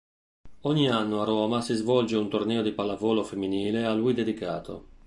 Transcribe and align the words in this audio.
Ogni 0.61 0.89
anno 0.89 1.21
a 1.21 1.25
Roma 1.25 1.61
si 1.61 1.75
svolge 1.75 2.15
un 2.17 2.27
torneo 2.27 2.63
di 2.63 2.71
pallavolo 2.71 3.23
femminile 3.23 3.83
a 3.85 3.93
lui 3.93 4.15
dedicato. 4.15 4.87